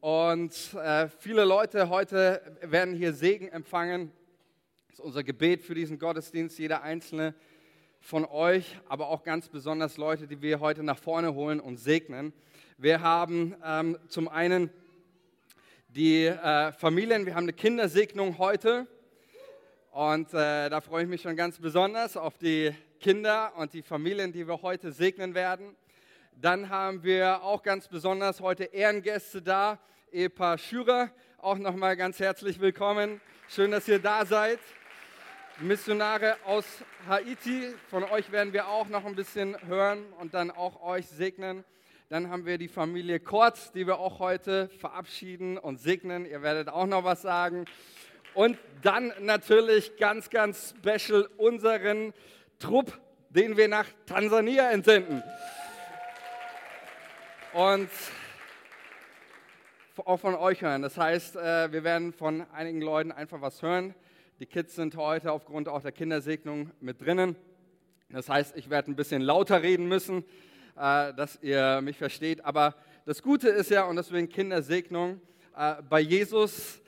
Und 0.00 0.72
äh, 0.82 1.08
viele 1.18 1.44
Leute 1.44 1.90
heute 1.90 2.40
werden 2.62 2.94
hier 2.94 3.12
Segen 3.12 3.48
empfangen. 3.48 4.10
Das 4.88 4.98
ist 4.98 5.04
unser 5.04 5.22
Gebet 5.22 5.62
für 5.62 5.74
diesen 5.74 5.98
Gottesdienst. 5.98 6.58
Jeder 6.58 6.82
einzelne 6.82 7.34
von 8.00 8.24
euch, 8.24 8.78
aber 8.88 9.08
auch 9.08 9.24
ganz 9.24 9.50
besonders 9.50 9.98
Leute, 9.98 10.26
die 10.26 10.40
wir 10.40 10.60
heute 10.60 10.82
nach 10.82 10.96
vorne 10.96 11.34
holen 11.34 11.60
und 11.60 11.76
segnen. 11.76 12.32
Wir 12.78 13.02
haben 13.02 13.54
ähm, 13.62 13.98
zum 14.08 14.28
einen 14.28 14.70
die 15.88 16.24
äh, 16.24 16.72
Familien, 16.72 17.26
wir 17.26 17.34
haben 17.34 17.44
eine 17.44 17.52
Kindersegnung 17.52 18.38
heute. 18.38 18.86
Und 19.90 20.32
äh, 20.32 20.70
da 20.70 20.80
freue 20.80 21.02
ich 21.02 21.10
mich 21.10 21.20
schon 21.20 21.36
ganz 21.36 21.58
besonders 21.58 22.16
auf 22.16 22.38
die 22.38 22.74
Kinder 23.00 23.52
und 23.58 23.74
die 23.74 23.82
Familien, 23.82 24.32
die 24.32 24.48
wir 24.48 24.62
heute 24.62 24.92
segnen 24.92 25.34
werden. 25.34 25.76
Dann 26.40 26.70
haben 26.70 27.02
wir 27.02 27.42
auch 27.42 27.62
ganz 27.62 27.86
besonders 27.86 28.40
heute 28.40 28.64
Ehrengäste 28.64 29.42
da. 29.42 29.78
Ehepaar 30.10 30.56
Schürer, 30.56 31.10
auch 31.36 31.58
nochmal 31.58 31.98
ganz 31.98 32.18
herzlich 32.18 32.60
willkommen. 32.60 33.20
Schön, 33.50 33.70
dass 33.70 33.86
ihr 33.88 33.98
da 33.98 34.24
seid. 34.24 34.58
Missionare 35.60 36.38
aus 36.46 36.64
Haiti, 37.06 37.74
von 37.90 38.04
euch 38.04 38.32
werden 38.32 38.54
wir 38.54 38.68
auch 38.68 38.88
noch 38.88 39.04
ein 39.04 39.14
bisschen 39.16 39.54
hören 39.68 40.02
und 40.18 40.32
dann 40.32 40.50
auch 40.50 40.82
euch 40.82 41.06
segnen. 41.08 41.62
Dann 42.08 42.30
haben 42.30 42.46
wir 42.46 42.56
die 42.56 42.68
Familie 42.68 43.20
Kort, 43.20 43.74
die 43.74 43.86
wir 43.86 43.98
auch 43.98 44.18
heute 44.18 44.70
verabschieden 44.78 45.58
und 45.58 45.78
segnen. 45.78 46.24
Ihr 46.24 46.40
werdet 46.40 46.70
auch 46.70 46.86
noch 46.86 47.04
was 47.04 47.20
sagen. 47.20 47.66
Und 48.32 48.56
dann 48.80 49.12
natürlich 49.20 49.98
ganz, 49.98 50.30
ganz 50.30 50.74
special 50.78 51.28
unseren 51.36 52.14
Trupp, 52.58 52.98
den 53.28 53.58
wir 53.58 53.68
nach 53.68 53.86
Tansania 54.06 54.70
entsenden. 54.70 55.22
Und 57.52 57.90
auch 60.04 60.20
von 60.20 60.36
euch 60.36 60.62
hören. 60.62 60.82
Das 60.82 60.96
heißt, 60.96 61.34
äh, 61.34 61.72
wir 61.72 61.82
werden 61.82 62.12
von 62.12 62.42
einigen 62.52 62.80
Leuten 62.80 63.10
einfach 63.10 63.40
was 63.40 63.60
hören. 63.60 63.94
Die 64.38 64.46
Kids 64.46 64.76
sind 64.76 64.94
heute 64.96 65.32
aufgrund 65.32 65.68
auch 65.68 65.82
der 65.82 65.90
Kindersegnung 65.90 66.70
mit 66.80 67.00
drinnen. 67.00 67.34
Das 68.08 68.28
heißt, 68.28 68.56
ich 68.56 68.70
werde 68.70 68.92
ein 68.92 68.96
bisschen 68.96 69.20
lauter 69.20 69.62
reden 69.62 69.88
müssen, 69.88 70.24
äh, 70.76 71.12
dass 71.14 71.40
ihr 71.42 71.80
mich 71.82 71.98
versteht. 71.98 72.44
Aber 72.44 72.76
das 73.04 73.20
Gute 73.20 73.48
ist 73.48 73.70
ja, 73.70 73.82
und 73.82 73.96
deswegen 73.96 74.28
Kindersegnung, 74.28 75.20
äh, 75.56 75.82
bei 75.88 76.00
Jesus 76.00 76.80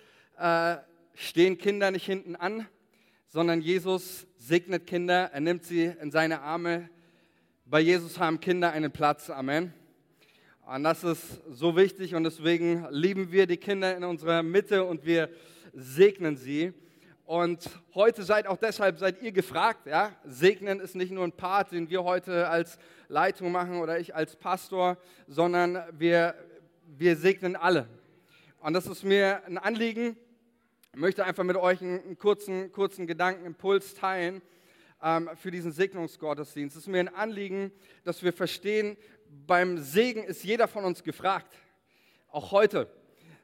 stehen 1.14 1.58
Kinder 1.58 1.90
nicht 1.92 2.06
hinten 2.06 2.34
an, 2.34 2.66
sondern 3.28 3.60
Jesus 3.60 4.26
segnet 4.38 4.86
Kinder, 4.88 5.30
er 5.32 5.40
nimmt 5.40 5.62
sie 5.62 5.84
in 5.84 6.10
seine 6.10 6.40
Arme. 6.40 6.88
Bei 7.66 7.80
Jesus 7.80 8.18
haben 8.18 8.40
Kinder 8.40 8.72
einen 8.72 8.90
Platz. 8.90 9.30
Amen. 9.30 9.72
Und 10.64 10.84
das 10.84 11.02
ist 11.02 11.40
so 11.50 11.74
wichtig 11.76 12.14
und 12.14 12.22
deswegen 12.22 12.86
lieben 12.90 13.32
wir 13.32 13.48
die 13.48 13.56
Kinder 13.56 13.96
in 13.96 14.04
unserer 14.04 14.44
Mitte 14.44 14.84
und 14.84 15.04
wir 15.04 15.28
segnen 15.72 16.36
sie. 16.36 16.72
Und 17.24 17.68
heute 17.94 18.22
seid 18.22 18.46
auch 18.46 18.56
deshalb 18.56 18.98
seid 19.00 19.20
ihr 19.22 19.32
gefragt. 19.32 19.86
Ja? 19.86 20.12
Segnen 20.24 20.78
ist 20.78 20.94
nicht 20.94 21.10
nur 21.10 21.24
ein 21.24 21.32
Part, 21.32 21.72
den 21.72 21.90
wir 21.90 22.04
heute 22.04 22.48
als 22.48 22.78
Leitung 23.08 23.50
machen 23.50 23.80
oder 23.80 23.98
ich 23.98 24.14
als 24.14 24.36
Pastor, 24.36 24.98
sondern 25.26 25.82
wir, 25.98 26.36
wir 26.86 27.16
segnen 27.16 27.56
alle. 27.56 27.88
Und 28.60 28.74
das 28.74 28.86
ist 28.86 29.02
mir 29.02 29.44
ein 29.44 29.58
Anliegen, 29.58 30.16
ich 30.94 31.00
möchte 31.00 31.24
einfach 31.24 31.42
mit 31.42 31.56
euch 31.56 31.80
einen 31.80 32.16
kurzen, 32.18 32.70
kurzen 32.70 33.08
Gedankenimpuls 33.08 33.94
teilen 33.94 34.42
ähm, 35.02 35.28
für 35.34 35.50
diesen 35.50 35.72
Segnungsgottesdienst. 35.72 36.76
Es 36.76 36.82
ist 36.82 36.88
mir 36.88 37.00
ein 37.00 37.14
Anliegen, 37.14 37.72
dass 38.04 38.22
wir 38.22 38.32
verstehen, 38.32 38.96
beim 39.46 39.78
Segen 39.78 40.24
ist 40.24 40.44
jeder 40.44 40.68
von 40.68 40.84
uns 40.84 41.02
gefragt, 41.02 41.56
auch 42.28 42.52
heute, 42.52 42.88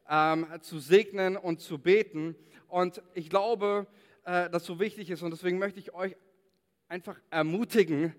ähm, 0.08 0.46
zu 0.60 0.78
segnen 0.78 1.36
und 1.36 1.60
zu 1.60 1.78
beten. 1.78 2.36
Und 2.68 3.02
ich 3.14 3.30
glaube, 3.30 3.86
äh, 4.24 4.50
dass 4.50 4.66
so 4.66 4.78
wichtig 4.78 5.10
ist 5.10 5.22
und 5.22 5.30
deswegen 5.30 5.58
möchte 5.58 5.80
ich 5.80 5.94
euch 5.94 6.16
einfach 6.88 7.18
ermutigen, 7.30 8.14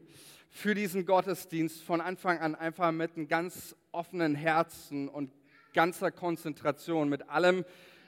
für 0.51 0.73
diesen 0.73 1.05
Gottesdienst 1.05 1.83
von 1.83 2.01
Anfang 2.01 2.39
an 2.39 2.55
einfach 2.55 2.91
mit 2.91 3.15
einem 3.15 3.27
ganz 3.27 3.75
offenen 3.91 4.33
Herzen 4.33 5.07
und 5.07 5.31
ganzer 5.73 6.11
Konzentration, 6.11 7.07
mit 7.07 7.29
allem, 7.29 7.63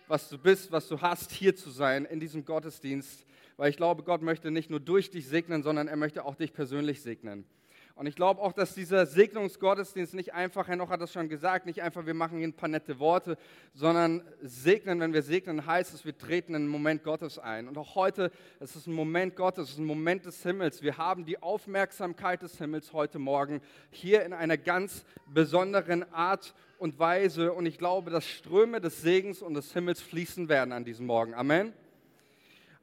was 0.08 0.28
du 0.30 0.40
bist, 0.40 0.72
was 0.72 0.88
du 0.88 1.02
hast, 1.02 1.32
hier 1.32 1.56
zu 1.56 1.70
sein 1.70 2.06
in 2.06 2.20
diesem 2.20 2.44
Gottesdienst, 2.44 3.28
weil 3.58 3.70
ich 3.70 3.78
glaube, 3.78 4.02
Gott 4.02 4.24
möchte 4.24 4.50
nicht 4.50 4.72
nur 4.72 4.80
durch 4.80 5.12
dich 5.12 5.28
segnen, 5.28 5.62
sondern 5.62 5.88
er 5.88 5.98
möchte 5.98 6.26
auch 6.26 6.36
dich 6.36 6.52
persönlich 6.52 7.04
segnen. 7.04 7.46
Und 7.96 8.08
ich 8.08 8.16
glaube 8.16 8.42
auch, 8.42 8.54
dass 8.54 8.74
dieser 8.74 9.06
Segnungsgottesdienst 9.06 10.14
nicht 10.14 10.34
einfach, 10.34 10.68
Herr 10.68 10.76
Noch 10.76 10.90
hat 10.90 11.02
das 11.02 11.12
schon 11.12 11.30
gesagt, 11.30 11.66
nicht 11.66 11.82
einfach, 11.82 12.06
wir 12.06 12.14
machen 12.14 12.38
hier 12.38 12.48
ein 12.48 12.54
paar 12.54 12.70
nette 12.70 13.00
Worte, 13.00 13.38
sondern 13.74 14.24
segnen, 14.42 15.00
wenn 15.00 15.14
wir 15.14 15.22
segnen, 15.22 15.66
heißt 15.66 15.94
es, 15.94 16.06
wir 16.06 16.18
treten 16.18 16.56
in 16.56 16.64
einen 16.64 16.68
Moment 16.68 17.04
Gottes 17.04 17.40
ein. 17.40 17.68
Und 17.68 17.78
auch 17.78 17.96
heute, 17.96 18.32
es 18.60 18.76
ist 18.76 18.88
ein 18.88 18.94
Moment 18.94 19.36
Gottes, 19.36 19.66
es 19.66 19.74
ist 19.74 19.80
ein 19.80 19.86
Moment 19.86 20.26
des 20.26 20.42
Himmels. 20.44 20.82
Wir 20.82 20.98
haben 20.98 21.26
die 21.26 21.42
Aufmerksamkeit 21.42 22.42
des 22.42 22.58
Himmels 22.58 22.94
heute 22.94 23.20
Morgen 23.20 23.62
hier 23.90 24.24
in 24.26 24.34
einer 24.34 24.58
ganz 24.58 25.06
besonderen 25.28 26.12
Art 26.14 26.54
und 26.78 26.98
Weise. 26.98 27.54
Und 27.54 27.66
ich 27.66 27.78
glaube, 27.78 28.10
dass 28.10 28.26
Ströme 28.26 28.82
des 28.82 29.02
Segens 29.02 29.42
und 29.42 29.54
des 29.54 29.74
Himmels 29.74 30.02
fließen 30.02 30.50
werden 30.50 30.72
an 30.72 30.84
diesem 30.84 31.06
Morgen. 31.06 31.34
Amen. 31.34 31.74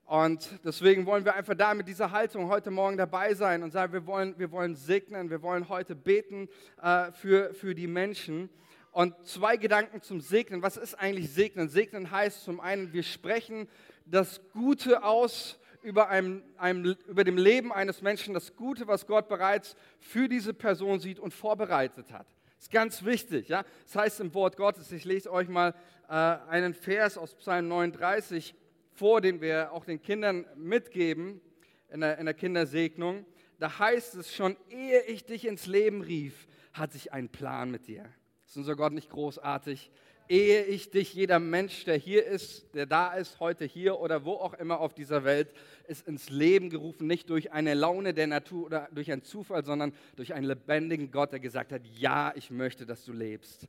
Und 0.08 0.48
deswegen 0.64 1.04
wollen 1.04 1.26
wir 1.26 1.34
einfach 1.34 1.54
da 1.54 1.74
mit 1.74 1.86
dieser 1.86 2.10
Haltung 2.10 2.48
heute 2.48 2.70
Morgen 2.70 2.96
dabei 2.96 3.34
sein 3.34 3.62
und 3.62 3.72
sagen, 3.72 3.92
wir 3.92 4.06
wollen, 4.06 4.38
wir 4.38 4.50
wollen 4.50 4.74
segnen, 4.74 5.28
wir 5.28 5.42
wollen 5.42 5.68
heute 5.68 5.94
beten 5.94 6.48
äh, 6.82 7.12
für, 7.12 7.52
für 7.52 7.74
die 7.74 7.86
Menschen. 7.86 8.48
Und 8.90 9.14
zwei 9.26 9.58
Gedanken 9.58 10.00
zum 10.00 10.22
Segnen. 10.22 10.62
Was 10.62 10.78
ist 10.78 10.94
eigentlich 10.94 11.30
Segnen? 11.30 11.68
Segnen 11.68 12.10
heißt 12.10 12.42
zum 12.42 12.58
einen, 12.58 12.94
wir 12.94 13.02
sprechen 13.02 13.68
das 14.06 14.40
Gute 14.54 15.04
aus 15.04 15.58
über, 15.82 16.08
einem, 16.08 16.42
einem, 16.56 16.96
über 17.06 17.22
dem 17.22 17.36
Leben 17.36 17.70
eines 17.70 18.00
Menschen, 18.00 18.32
das 18.32 18.56
Gute, 18.56 18.86
was 18.88 19.06
Gott 19.06 19.28
bereits 19.28 19.76
für 19.98 20.26
diese 20.26 20.54
Person 20.54 21.00
sieht 21.00 21.18
und 21.20 21.34
vorbereitet 21.34 22.10
hat. 22.12 22.26
Das 22.56 22.64
ist 22.64 22.72
ganz 22.72 23.04
wichtig. 23.04 23.48
Ja? 23.48 23.62
Das 23.84 23.94
heißt 23.94 24.20
im 24.20 24.32
Wort 24.32 24.56
Gottes, 24.56 24.90
ich 24.90 25.04
lese 25.04 25.30
euch 25.30 25.48
mal 25.48 25.74
äh, 26.08 26.14
einen 26.14 26.72
Vers 26.72 27.18
aus 27.18 27.34
Psalm 27.34 27.68
39 27.68 28.54
vor, 28.98 29.20
den 29.20 29.40
wir 29.40 29.72
auch 29.72 29.84
den 29.84 30.02
Kindern 30.02 30.44
mitgeben 30.56 31.40
in 31.88 32.00
der, 32.00 32.18
in 32.18 32.26
der 32.26 32.34
Kindersegnung. 32.34 33.24
Da 33.58 33.78
heißt 33.78 34.16
es 34.16 34.34
schon, 34.34 34.56
ehe 34.68 35.02
ich 35.02 35.24
dich 35.24 35.46
ins 35.46 35.66
Leben 35.66 36.02
rief, 36.02 36.46
hatte 36.72 36.96
ich 36.96 37.12
einen 37.12 37.28
Plan 37.28 37.70
mit 37.70 37.86
dir. 37.86 38.04
Ist 38.46 38.56
unser 38.56 38.76
Gott 38.76 38.92
nicht 38.92 39.10
großartig? 39.10 39.90
Ehe 40.28 40.64
ich 40.64 40.90
dich, 40.90 41.14
jeder 41.14 41.38
Mensch, 41.38 41.84
der 41.84 41.96
hier 41.96 42.26
ist, 42.26 42.74
der 42.74 42.86
da 42.86 43.14
ist, 43.14 43.40
heute 43.40 43.64
hier 43.64 43.98
oder 43.98 44.24
wo 44.24 44.32
auch 44.32 44.54
immer 44.54 44.80
auf 44.80 44.92
dieser 44.92 45.24
Welt, 45.24 45.54
ist 45.86 46.06
ins 46.06 46.28
Leben 46.28 46.68
gerufen, 46.68 47.06
nicht 47.06 47.30
durch 47.30 47.52
eine 47.52 47.74
Laune 47.74 48.12
der 48.12 48.26
Natur 48.26 48.66
oder 48.66 48.88
durch 48.92 49.10
einen 49.10 49.22
Zufall, 49.22 49.64
sondern 49.64 49.94
durch 50.16 50.34
einen 50.34 50.46
lebendigen 50.46 51.10
Gott, 51.10 51.32
der 51.32 51.40
gesagt 51.40 51.72
hat, 51.72 51.82
ja, 51.86 52.32
ich 52.34 52.50
möchte, 52.50 52.84
dass 52.84 53.04
du 53.04 53.12
lebst. 53.12 53.66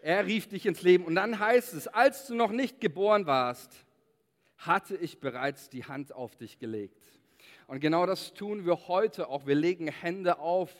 Er 0.00 0.24
rief 0.24 0.48
dich 0.48 0.64
ins 0.64 0.80
Leben 0.80 1.04
und 1.04 1.16
dann 1.16 1.38
heißt 1.38 1.74
es, 1.74 1.86
als 1.86 2.26
du 2.26 2.34
noch 2.34 2.52
nicht 2.52 2.80
geboren 2.80 3.26
warst, 3.26 3.84
hatte 4.60 4.96
ich 4.96 5.20
bereits 5.20 5.68
die 5.68 5.84
Hand 5.84 6.14
auf 6.14 6.36
dich 6.36 6.58
gelegt. 6.58 7.02
Und 7.66 7.80
genau 7.80 8.04
das 8.04 8.34
tun 8.34 8.66
wir 8.66 8.88
heute 8.88 9.28
auch. 9.28 9.46
Wir 9.46 9.54
legen 9.54 9.88
Hände 9.88 10.38
auf, 10.38 10.70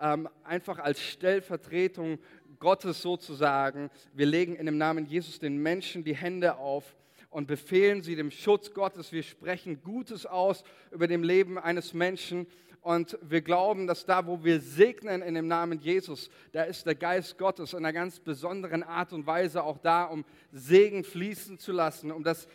ähm, 0.00 0.28
einfach 0.44 0.78
als 0.78 1.00
Stellvertretung 1.00 2.18
Gottes 2.58 3.00
sozusagen. 3.02 3.90
Wir 4.12 4.26
legen 4.26 4.56
in 4.56 4.66
dem 4.66 4.76
Namen 4.76 5.06
Jesus 5.06 5.38
den 5.38 5.58
Menschen 5.58 6.04
die 6.04 6.14
Hände 6.14 6.56
auf 6.56 6.96
und 7.30 7.46
befehlen 7.46 8.02
sie 8.02 8.16
dem 8.16 8.30
Schutz 8.30 8.74
Gottes. 8.74 9.12
Wir 9.12 9.22
sprechen 9.22 9.82
Gutes 9.82 10.26
aus 10.26 10.64
über 10.90 11.06
dem 11.06 11.22
Leben 11.22 11.58
eines 11.58 11.94
Menschen. 11.94 12.46
Und 12.82 13.18
wir 13.20 13.42
glauben, 13.42 13.86
dass 13.86 14.06
da, 14.06 14.26
wo 14.26 14.42
wir 14.42 14.58
segnen 14.58 15.20
in 15.20 15.34
dem 15.34 15.46
Namen 15.46 15.80
Jesus, 15.80 16.30
da 16.52 16.62
ist 16.62 16.86
der 16.86 16.94
Geist 16.94 17.36
Gottes 17.36 17.74
in 17.74 17.80
einer 17.80 17.92
ganz 17.92 18.20
besonderen 18.20 18.82
Art 18.82 19.12
und 19.12 19.26
Weise 19.26 19.62
auch 19.62 19.76
da, 19.78 20.04
um 20.04 20.24
Segen 20.50 21.04
fließen 21.04 21.58
zu 21.58 21.72
lassen, 21.72 22.10
um 22.10 22.24
das 22.24 22.48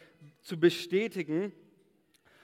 zu 0.46 0.60
bestätigen. 0.60 1.52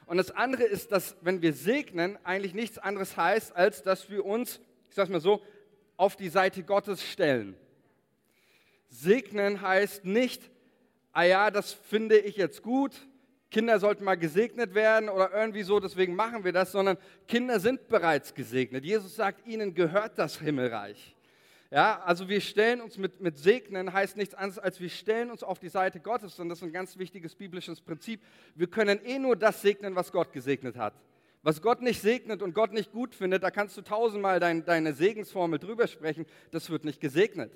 Und 0.07 0.17
das 0.17 0.31
andere 0.31 0.63
ist, 0.63 0.91
dass 0.91 1.15
wenn 1.21 1.41
wir 1.41 1.53
segnen, 1.53 2.17
eigentlich 2.25 2.53
nichts 2.53 2.77
anderes 2.77 3.15
heißt, 3.15 3.55
als 3.55 3.83
dass 3.83 4.09
wir 4.09 4.25
uns, 4.25 4.59
ich 4.89 4.95
sage 4.95 5.11
mal 5.11 5.21
so, 5.21 5.41
auf 5.95 6.15
die 6.15 6.29
Seite 6.29 6.63
Gottes 6.63 7.03
stellen. 7.03 7.55
Segnen 8.89 9.61
heißt 9.61 10.03
nicht, 10.03 10.49
ah 11.13 11.23
ja, 11.23 11.51
das 11.51 11.71
finde 11.71 12.17
ich 12.17 12.35
jetzt 12.35 12.63
gut, 12.63 13.07
Kinder 13.51 13.79
sollten 13.79 14.03
mal 14.03 14.17
gesegnet 14.17 14.73
werden 14.73 15.07
oder 15.07 15.31
irgendwie 15.33 15.63
so, 15.63 15.79
deswegen 15.79 16.15
machen 16.15 16.43
wir 16.43 16.53
das, 16.53 16.71
sondern 16.71 16.97
Kinder 17.27 17.59
sind 17.59 17.87
bereits 17.87 18.33
gesegnet. 18.33 18.83
Jesus 18.83 19.15
sagt, 19.15 19.45
ihnen 19.45 19.75
gehört 19.75 20.17
das 20.17 20.39
Himmelreich. 20.39 21.15
Ja, 21.73 22.01
also 22.03 22.27
wir 22.27 22.41
stellen 22.41 22.81
uns 22.81 22.97
mit, 22.97 23.21
mit 23.21 23.37
Segnen, 23.37 23.93
heißt 23.93 24.17
nichts 24.17 24.35
anderes, 24.35 24.59
als 24.59 24.81
wir 24.81 24.89
stellen 24.89 25.31
uns 25.31 25.41
auf 25.41 25.57
die 25.57 25.69
Seite 25.69 26.01
Gottes. 26.01 26.37
Und 26.37 26.49
das 26.49 26.57
ist 26.57 26.65
ein 26.65 26.73
ganz 26.73 26.97
wichtiges 26.97 27.33
biblisches 27.33 27.79
Prinzip. 27.79 28.21
Wir 28.55 28.67
können 28.67 28.99
eh 29.05 29.17
nur 29.19 29.37
das 29.37 29.61
segnen, 29.61 29.95
was 29.95 30.11
Gott 30.11 30.33
gesegnet 30.33 30.75
hat. 30.75 30.93
Was 31.43 31.61
Gott 31.61 31.81
nicht 31.81 32.01
segnet 32.01 32.41
und 32.41 32.53
Gott 32.53 32.73
nicht 32.73 32.91
gut 32.91 33.15
findet, 33.15 33.41
da 33.41 33.51
kannst 33.51 33.77
du 33.77 33.81
tausendmal 33.81 34.41
dein, 34.41 34.65
deine 34.65 34.93
Segensformel 34.93 35.59
drüber 35.59 35.87
sprechen, 35.87 36.25
das 36.51 36.69
wird 36.69 36.83
nicht 36.83 36.99
gesegnet. 36.99 37.53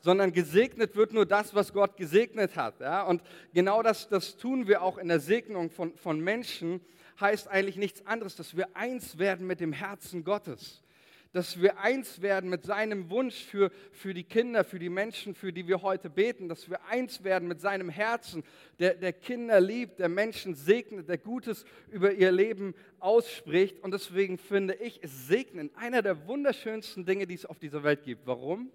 sondern 0.00 0.32
gesegnet 0.32 0.96
wird 0.96 1.12
nur 1.12 1.24
das, 1.24 1.54
was 1.54 1.72
Gott 1.72 1.96
gesegnet 1.96 2.56
hat. 2.56 2.80
Ja? 2.80 3.04
Und 3.04 3.22
genau 3.54 3.82
das, 3.82 4.08
das 4.08 4.38
tun 4.38 4.66
wir 4.66 4.82
auch 4.82 4.98
in 4.98 5.08
der 5.08 5.20
Segnung 5.20 5.70
von, 5.70 5.94
von 5.96 6.18
Menschen, 6.18 6.80
heißt 7.20 7.48
eigentlich 7.48 7.76
nichts 7.76 8.04
anderes, 8.06 8.34
dass 8.34 8.56
wir 8.56 8.74
eins 8.74 9.18
werden 9.18 9.46
mit 9.46 9.60
dem 9.60 9.72
Herzen 9.72 10.24
Gottes 10.24 10.82
dass 11.32 11.60
wir 11.60 11.78
eins 11.78 12.22
werden 12.22 12.50
mit 12.50 12.64
seinem 12.64 13.08
Wunsch 13.08 13.44
für, 13.44 13.70
für 13.92 14.14
die 14.14 14.24
Kinder, 14.24 14.64
für 14.64 14.80
die 14.80 14.88
Menschen, 14.88 15.34
für 15.34 15.52
die 15.52 15.68
wir 15.68 15.82
heute 15.82 16.10
beten, 16.10 16.48
dass 16.48 16.68
wir 16.68 16.84
eins 16.86 17.22
werden 17.22 17.46
mit 17.46 17.60
seinem 17.60 17.88
Herzen, 17.88 18.42
der, 18.80 18.94
der 18.94 19.12
Kinder 19.12 19.60
liebt, 19.60 20.00
der 20.00 20.08
Menschen 20.08 20.54
segnet, 20.54 21.08
der 21.08 21.18
Gutes 21.18 21.64
über 21.90 22.12
ihr 22.12 22.32
Leben 22.32 22.74
ausspricht. 22.98 23.78
Und 23.80 23.94
deswegen 23.94 24.38
finde 24.38 24.74
ich 24.74 25.02
es 25.04 25.28
segnen 25.28 25.70
einer 25.76 26.02
der 26.02 26.26
wunderschönsten 26.26 27.04
Dinge, 27.04 27.28
die 27.28 27.34
es 27.34 27.46
auf 27.46 27.60
dieser 27.60 27.84
Welt 27.84 28.02
gibt. 28.02 28.26
Warum? 28.26 28.72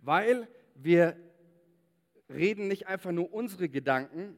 Weil 0.00 0.48
wir 0.74 1.16
reden 2.28 2.68
nicht 2.68 2.88
einfach 2.88 3.12
nur 3.12 3.32
unsere 3.32 3.70
Gedanken, 3.70 4.36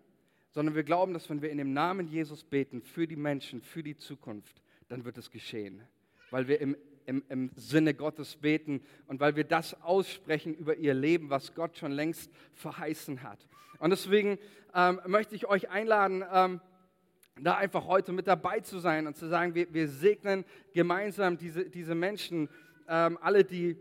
sondern 0.51 0.77
wir 0.77 0.85
glauben, 0.85 1.13
dass 1.13 1.29
wenn 1.29 1.43
wir 1.43 1.51
in 1.51 1.59
dem 1.59 1.73
Namen 1.73 2.07
Jesus 2.07 2.45
beten 2.45 2.83
für 2.83 3.09
die 3.09 3.17
Menschen, 3.17 3.63
für 3.63 3.83
die 3.83 3.97
Zukunft, 3.97 4.63
dann 4.89 5.05
wird 5.05 5.19
es 5.19 5.31
geschehen. 5.31 5.83
Weil 6.31 6.47
wir 6.47 6.61
im 6.61 6.77
im, 7.07 7.23
im 7.29 7.51
Sinne 7.55 7.95
Gottes 7.95 8.37
beten 8.37 8.83
und 9.07 9.21
weil 9.21 9.37
wir 9.37 9.45
das 9.45 9.81
aussprechen 9.83 10.55
über 10.55 10.77
ihr 10.77 10.95
Leben, 10.95 11.31
was 11.31 11.55
Gott 11.55 11.77
schon 11.77 11.93
längst 11.93 12.31
verheißen 12.55 13.23
hat. 13.23 13.47
Und 13.79 13.91
deswegen 13.91 14.39
ähm, 14.75 15.01
möchte 15.07 15.35
ich 15.35 15.47
euch 15.47 15.71
einladen, 15.71 16.25
ähm, 16.33 16.61
da 17.41 17.57
einfach 17.57 17.87
heute 17.87 18.13
mit 18.13 18.27
dabei 18.27 18.61
zu 18.61 18.79
sein 18.79 19.07
und 19.07 19.17
zu 19.17 19.27
sagen, 19.27 19.55
wir, 19.55 19.73
wir 19.73 19.89
segnen 19.89 20.45
gemeinsam 20.75 21.39
diese, 21.39 21.69
diese 21.69 21.95
Menschen, 21.95 22.49
ähm, 22.89 23.19
alle, 23.21 23.45
die 23.45 23.77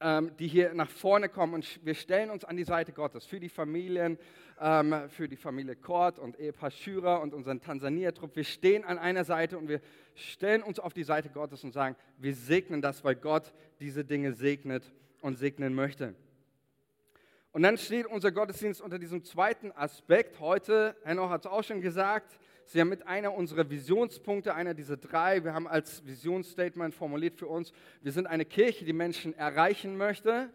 ähm, 0.00 0.32
die 0.38 0.48
hier 0.48 0.74
nach 0.74 0.90
vorne 0.90 1.28
kommen 1.28 1.54
und 1.54 1.80
wir 1.82 1.94
stellen 1.94 2.28
uns 2.30 2.44
an 2.44 2.56
die 2.56 2.64
Seite 2.64 2.92
Gottes 2.92 3.24
für 3.24 3.40
die 3.40 3.48
Familien, 3.48 4.18
ähm, 4.60 4.94
für 5.08 5.28
die 5.28 5.36
Familie 5.36 5.76
Kort 5.76 6.18
und 6.18 6.38
Ehepaar 6.38 6.70
Schürer 6.70 7.20
und 7.20 7.34
unseren 7.34 7.60
Tansania-Trupp. 7.60 8.36
Wir 8.36 8.44
stehen 8.44 8.84
an 8.84 8.98
einer 8.98 9.24
Seite 9.24 9.58
und 9.58 9.68
wir 9.68 9.80
stellen 10.14 10.62
uns 10.62 10.78
auf 10.78 10.92
die 10.92 11.04
Seite 11.04 11.28
Gottes 11.28 11.64
und 11.64 11.72
sagen, 11.72 11.96
wir 12.18 12.34
segnen 12.34 12.82
das, 12.82 13.04
weil 13.04 13.16
Gott 13.16 13.52
diese 13.80 14.04
Dinge 14.04 14.32
segnet 14.32 14.92
und 15.20 15.38
segnen 15.38 15.74
möchte. 15.74 16.14
Und 17.52 17.62
dann 17.62 17.78
steht 17.78 18.06
unser 18.06 18.32
Gottesdienst 18.32 18.80
unter 18.80 18.98
diesem 18.98 19.22
zweiten 19.22 19.70
Aspekt. 19.72 20.40
Heute, 20.40 20.96
Henno 21.04 21.30
hat 21.30 21.44
es 21.44 21.50
auch 21.50 21.62
schon 21.62 21.80
gesagt, 21.80 22.38
Sie 22.66 22.80
haben 22.80 22.88
mit 22.88 23.06
einer 23.06 23.34
unserer 23.34 23.68
Visionspunkte, 23.68 24.54
einer 24.54 24.74
dieser 24.74 24.96
drei, 24.96 25.44
wir 25.44 25.54
haben 25.54 25.68
als 25.68 26.04
Visionsstatement 26.06 26.94
formuliert 26.94 27.36
für 27.36 27.46
uns, 27.46 27.72
wir 28.00 28.10
sind 28.10 28.26
eine 28.26 28.44
Kirche, 28.44 28.84
die 28.84 28.92
Menschen 28.92 29.34
erreichen 29.34 29.96
möchte, 29.96 30.50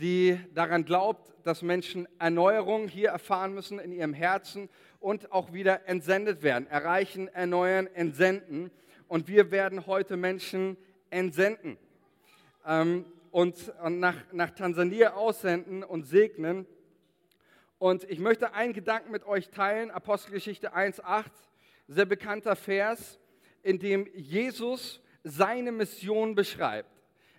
die 0.00 0.38
daran 0.54 0.84
glaubt, 0.84 1.32
dass 1.44 1.62
Menschen 1.62 2.08
Erneuerung 2.18 2.88
hier 2.88 3.10
erfahren 3.10 3.54
müssen 3.54 3.78
in 3.78 3.92
ihrem 3.92 4.12
Herzen 4.12 4.68
und 4.98 5.30
auch 5.32 5.52
wieder 5.52 5.88
entsendet 5.88 6.42
werden. 6.42 6.66
Erreichen, 6.66 7.28
erneuern, 7.28 7.86
entsenden. 7.94 8.70
Und 9.06 9.28
wir 9.28 9.50
werden 9.50 9.86
heute 9.86 10.16
Menschen 10.16 10.76
entsenden 11.10 11.76
ähm, 12.66 13.04
und, 13.30 13.72
nach, 13.88 14.16
nach 14.32 14.50
Tansania 14.50 15.14
aussenden 15.14 15.84
und 15.84 16.04
segnen. 16.04 16.66
Und 17.78 18.04
ich 18.04 18.18
möchte 18.18 18.54
einen 18.54 18.72
Gedanken 18.72 19.12
mit 19.12 19.24
euch 19.26 19.50
teilen, 19.50 19.90
Apostelgeschichte 19.90 20.74
1.8, 20.74 21.26
sehr 21.86 22.06
bekannter 22.06 22.56
Vers, 22.56 23.20
in 23.62 23.78
dem 23.78 24.08
Jesus 24.14 25.02
seine 25.22 25.72
Mission 25.72 26.34
beschreibt. 26.34 26.93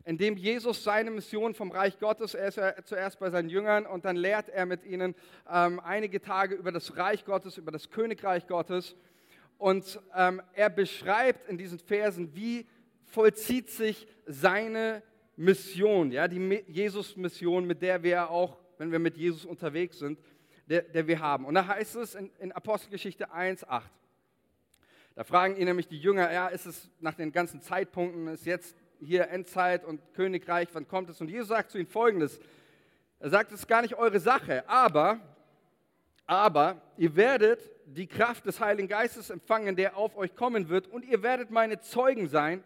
In 0.07 0.19
dem 0.19 0.37
Jesus 0.37 0.83
seine 0.83 1.09
Mission 1.09 1.55
vom 1.55 1.71
Reich 1.71 1.97
Gottes, 1.97 2.35
er 2.35 2.47
ist 2.49 2.57
ja 2.57 2.75
zuerst 2.83 3.17
bei 3.17 3.31
seinen 3.31 3.49
Jüngern 3.49 3.87
und 3.87 4.05
dann 4.05 4.15
lehrt 4.15 4.49
er 4.49 4.67
mit 4.67 4.85
ihnen 4.85 5.15
ähm, 5.51 5.79
einige 5.79 6.21
Tage 6.21 6.53
über 6.53 6.71
das 6.71 6.95
Reich 6.95 7.25
Gottes, 7.25 7.57
über 7.57 7.71
das 7.71 7.89
Königreich 7.89 8.45
Gottes. 8.45 8.95
Und 9.57 9.99
ähm, 10.15 10.43
er 10.53 10.69
beschreibt 10.69 11.49
in 11.49 11.57
diesen 11.57 11.79
Versen, 11.79 12.35
wie 12.35 12.67
vollzieht 13.05 13.71
sich 13.71 14.07
seine 14.27 15.01
Mission, 15.37 16.11
ja, 16.11 16.27
die 16.27 16.63
Jesus-Mission, 16.67 17.65
mit 17.65 17.81
der 17.81 18.03
wir 18.03 18.29
auch, 18.29 18.59
wenn 18.77 18.91
wir 18.91 18.99
mit 18.99 19.17
Jesus 19.17 19.43
unterwegs 19.43 19.97
sind, 19.97 20.19
der, 20.67 20.83
der 20.83 21.07
wir 21.07 21.19
haben. 21.19 21.45
Und 21.45 21.55
da 21.55 21.65
heißt 21.65 21.95
es 21.95 22.13
in, 22.13 22.29
in 22.37 22.51
Apostelgeschichte 22.51 23.33
1,8. 23.33 23.81
Da 25.15 25.23
fragen 25.23 25.55
ihn 25.55 25.65
nämlich 25.65 25.87
die 25.87 25.97
Jünger, 25.97 26.31
ja, 26.31 26.47
ist 26.47 26.67
es 26.67 26.91
nach 26.99 27.15
den 27.15 27.31
ganzen 27.31 27.59
Zeitpunkten, 27.59 28.27
ist 28.27 28.45
jetzt 28.45 28.75
hier 28.99 29.29
Endzeit 29.29 29.83
und 29.85 30.01
Königreich, 30.13 30.69
wann 30.73 30.87
kommt 30.87 31.09
es? 31.09 31.21
Und 31.21 31.29
Jesus 31.29 31.49
sagt 31.49 31.71
zu 31.71 31.77
ihnen 31.77 31.87
folgendes, 31.87 32.39
er 33.19 33.29
sagt, 33.29 33.51
es 33.51 33.61
ist 33.61 33.67
gar 33.67 33.81
nicht 33.81 33.95
eure 33.95 34.19
Sache, 34.19 34.67
aber, 34.67 35.19
aber 36.25 36.81
ihr 36.97 37.15
werdet 37.15 37.59
die 37.85 38.07
Kraft 38.07 38.45
des 38.45 38.59
Heiligen 38.59 38.87
Geistes 38.87 39.29
empfangen, 39.29 39.75
der 39.75 39.97
auf 39.97 40.17
euch 40.17 40.35
kommen 40.35 40.69
wird 40.69 40.87
und 40.87 41.05
ihr 41.05 41.23
werdet 41.23 41.51
meine 41.51 41.79
Zeugen 41.79 42.27
sein 42.27 42.63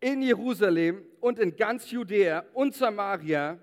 in 0.00 0.22
Jerusalem 0.22 1.04
und 1.20 1.38
in 1.38 1.56
ganz 1.56 1.90
Judäa 1.90 2.44
und 2.52 2.74
Samaria 2.74 3.58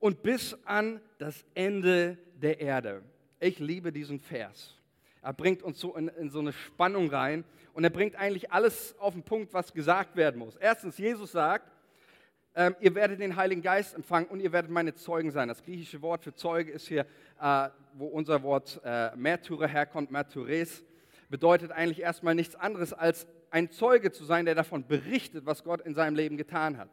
und 0.00 0.22
bis 0.22 0.56
an 0.64 1.00
das 1.18 1.44
Ende 1.54 2.18
der 2.34 2.60
Erde. 2.60 3.02
Ich 3.40 3.58
liebe 3.58 3.92
diesen 3.92 4.20
Vers. 4.20 4.74
Er 5.22 5.32
bringt 5.32 5.62
uns 5.62 5.80
so 5.80 5.94
in, 5.96 6.08
in, 6.08 6.30
so 6.30 6.40
eine 6.40 6.52
Spannung 6.52 7.08
rein 7.08 7.44
und 7.74 7.84
er 7.84 7.90
bringt 7.90 8.16
eigentlich 8.16 8.52
alles 8.52 8.94
auf 8.98 9.12
den 9.12 9.22
Punkt, 9.22 9.52
was 9.52 9.72
gesagt 9.72 10.16
werden 10.16 10.38
muss. 10.38 10.56
Erstens, 10.56 10.96
Jesus 10.96 11.32
sagt, 11.32 11.70
ähm, 12.54 12.76
ihr 12.80 12.94
werdet 12.94 13.20
den 13.20 13.34
Heiligen 13.34 13.62
Geist 13.62 13.96
empfangen 13.96 14.28
und 14.28 14.38
ihr 14.38 14.52
werdet 14.52 14.70
meine 14.70 14.94
Zeugen 14.94 15.32
sein. 15.32 15.48
Das 15.48 15.62
griechische 15.62 16.00
Wort 16.00 16.22
für 16.22 16.32
Zeuge 16.34 16.70
ist 16.70 16.86
hier, 16.86 17.04
äh, 17.40 17.68
wo 17.94 18.06
unser 18.06 18.44
Wort 18.44 18.80
äh, 18.84 19.10
Märtyrer 19.16 19.66
herkommt, 19.66 20.12
Märtyres, 20.12 20.84
bedeutet 21.28 21.72
eigentlich 21.72 22.00
erstmal 22.00 22.36
nichts 22.36 22.54
anderes 22.54 22.92
als 22.92 23.26
ein 23.50 23.72
Zeuge 23.72 24.12
zu 24.12 24.24
sein, 24.24 24.44
der 24.44 24.54
davon 24.54 24.86
berichtet, 24.86 25.46
was 25.46 25.64
Gott 25.64 25.80
in 25.80 25.94
seinem 25.94 26.14
Leben 26.14 26.36
getan 26.36 26.78
hat. 26.78 26.88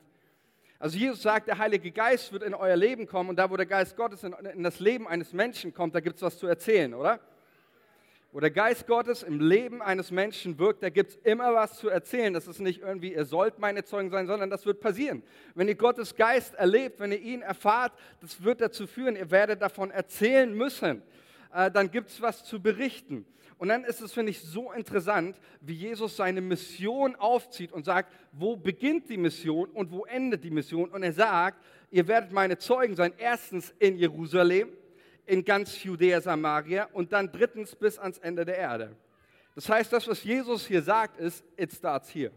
Also 0.80 0.98
Jesus 0.98 1.22
sagt, 1.22 1.48
der 1.48 1.60
Heilige 1.60 1.92
Geist 1.92 2.34
wird 2.34 2.42
in 2.42 2.56
euer 2.56 2.76
Leben 2.76 3.06
kommen 3.06 3.30
und 3.30 3.36
da, 3.36 3.52
wo 3.52 3.56
der 3.56 3.68
Geist 3.68 3.96
Gottes 3.96 4.24
in, 4.24 4.34
in 4.34 4.64
das 4.64 4.80
Leben 4.80 5.08
eines 5.08 5.32
Menschen 5.32 5.76
kommt, 5.76 5.94
da 5.94 6.00
gibt 6.00 6.16
es 6.16 6.24
was 6.24 6.40
zu 6.40 6.48
erzählen, 6.48 6.96
oder? 6.96 7.20
Wo 8.34 8.40
der 8.40 8.52
Geist 8.52 8.88
Gottes 8.88 9.24
im 9.24 9.42
Leben 9.42 9.82
eines 9.82 10.10
Menschen 10.10 10.58
wirkt, 10.58 10.84
da 10.84 10.90
gibt 10.90 11.12
es 11.12 11.16
immer 11.18 11.54
was 11.54 11.78
zu 11.78 11.90
erzählen. 11.90 12.34
Das 12.34 12.48
ist 12.48 12.62
nicht 12.62 12.80
irgendwie, 12.80 13.14
ihr 13.14 13.26
sollt 13.26 13.60
meine 13.60 13.84
Zeugen 13.84 14.10
sein, 14.10 14.26
sondern 14.26 14.50
das 14.50 14.66
wird 14.66 14.80
passieren. 14.80 15.22
Wenn 15.54 15.68
ihr 15.68 15.76
Gottes 15.76 16.16
Geist 16.16 16.54
erlebt, 16.54 17.02
wenn 17.02 17.12
ihr 17.12 17.20
ihn 17.20 17.42
erfahrt, 17.42 17.92
das 18.22 18.42
wird 18.42 18.62
dazu 18.62 18.88
führen, 18.88 19.18
ihr 19.18 19.32
werdet 19.32 19.62
davon 19.62 19.92
erzählen 19.92 20.54
müssen. 20.54 21.04
Äh, 21.54 21.72
dann 21.72 21.92
gibt 21.92 22.10
es 22.10 22.22
was 22.22 22.46
zu 22.46 22.62
berichten. 22.62 23.26
Und 23.58 23.68
dann 23.68 23.84
ist 23.84 24.02
es, 24.02 24.14
finde 24.14 24.32
ich, 24.32 24.40
so 24.40 24.72
interessant, 24.72 25.38
wie 25.60 25.74
Jesus 25.74 26.16
seine 26.16 26.40
Mission 26.40 27.16
aufzieht 27.16 27.74
und 27.74 27.84
sagt, 27.84 28.12
wo 28.32 28.56
beginnt 28.56 29.10
die 29.10 29.18
Mission 29.18 29.70
und 29.72 29.92
wo 29.92 30.06
endet 30.06 30.44
die 30.46 30.52
Mission? 30.52 30.90
Und 30.90 31.04
er 31.04 31.14
sagt, 31.14 31.62
ihr 31.92 32.08
werdet 32.08 32.32
meine 32.32 32.58
Zeugen 32.58 32.96
sein, 32.96 33.14
erstens 33.18 33.76
in 33.78 33.98
Jerusalem, 33.98 34.70
in 35.26 35.46
ganz 35.46 35.84
Judäa, 35.84 36.22
Samaria 36.22 36.90
und 36.94 37.12
dann 37.14 37.32
drittens 37.32 37.76
bis 37.76 37.98
ans 37.98 38.18
Ende 38.18 38.46
der 38.46 38.58
Erde. 38.58 38.96
Das 39.56 39.68
heißt, 39.70 39.92
das, 39.92 40.08
was 40.08 40.24
Jesus 40.24 40.66
hier 40.66 40.82
sagt, 40.82 41.18
ist, 41.20 41.44
it 41.58 41.72
starts 41.72 42.14
here. 42.14 42.32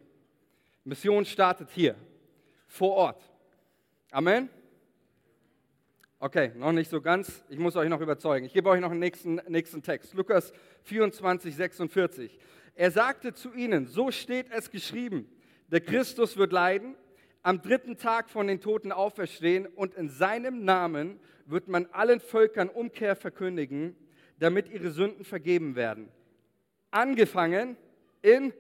Mission 0.85 1.25
startet 1.25 1.71
hier, 1.71 1.95
vor 2.67 2.93
Ort. 2.93 3.23
Amen. 4.11 4.49
Okay, 6.19 6.53
noch 6.57 6.73
nicht 6.73 6.91
so 6.91 7.01
ganz. 7.01 7.45
Ich 7.49 7.59
muss 7.59 7.77
euch 7.77 7.89
noch 7.89 8.01
überzeugen. 8.01 8.47
Ich 8.47 8.53
gebe 8.53 8.69
euch 8.71 8.81
noch 8.81 8.91
einen 8.91 9.01
nächsten, 9.01 9.41
nächsten 9.49 9.83
Text. 9.83 10.15
Lukas 10.15 10.53
24, 10.85 11.55
46. 11.55 12.39
Er 12.75 12.91
sagte 12.91 13.35
zu 13.35 13.53
ihnen, 13.53 13.87
so 13.87 14.11
steht 14.11 14.51
es 14.51 14.71
geschrieben, 14.71 15.31
der 15.69 15.81
Christus 15.81 16.37
wird 16.37 16.53
leiden, 16.53 16.97
am 17.43 17.61
dritten 17.61 17.99
Tag 17.99 18.31
von 18.31 18.47
den 18.47 18.61
Toten 18.61 18.91
auferstehen 18.91 19.67
und 19.67 19.95
in 19.95 20.09
seinem 20.09 20.65
Namen 20.65 21.21
wird 21.47 21.69
man 21.69 21.87
allen 21.93 22.21
Völkern 22.21 22.69
Umkehr 22.69 23.17
verkündigen, 23.17 23.97
damit 24.39 24.69
ihre 24.69 24.91
Sünden 24.91 25.25
vergeben 25.25 25.77
werden. 25.77 26.09
Angefangen 26.91 27.77
in 28.23 28.53